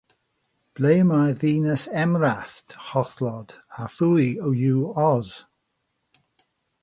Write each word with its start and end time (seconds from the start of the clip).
Ble 0.77 0.93
mae'r 1.09 1.35
Ddinas 1.41 1.83
Emrallt? 2.03 2.73
holodd; 2.87 3.53
"a 3.83 3.87
phwy 3.97 4.27
yw 4.69 4.79
Oz?" 5.09 5.33